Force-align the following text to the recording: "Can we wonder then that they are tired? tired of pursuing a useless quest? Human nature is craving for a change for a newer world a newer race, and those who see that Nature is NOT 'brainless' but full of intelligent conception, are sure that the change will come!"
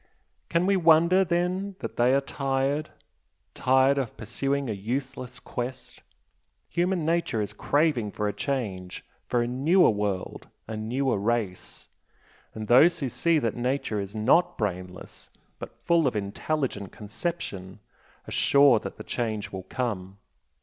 "Can 0.49 0.65
we 0.65 0.75
wonder 0.77 1.23
then 1.23 1.75
that 1.77 1.95
they 1.95 2.11
are 2.15 2.21
tired? 2.21 2.89
tired 3.53 3.99
of 3.99 4.17
pursuing 4.17 4.67
a 4.67 4.73
useless 4.73 5.39
quest? 5.39 6.01
Human 6.69 7.05
nature 7.05 7.39
is 7.39 7.53
craving 7.53 8.09
for 8.09 8.27
a 8.27 8.33
change 8.33 9.05
for 9.27 9.43
a 9.43 9.47
newer 9.47 9.91
world 9.91 10.47
a 10.67 10.75
newer 10.75 11.19
race, 11.19 11.87
and 12.55 12.67
those 12.67 12.97
who 12.99 13.09
see 13.09 13.37
that 13.37 13.55
Nature 13.55 13.99
is 13.99 14.15
NOT 14.15 14.57
'brainless' 14.57 15.29
but 15.59 15.77
full 15.85 16.07
of 16.07 16.15
intelligent 16.15 16.91
conception, 16.91 17.79
are 18.27 18.31
sure 18.31 18.79
that 18.79 18.97
the 18.97 19.03
change 19.03 19.51
will 19.51 19.67
come!" 19.69 20.17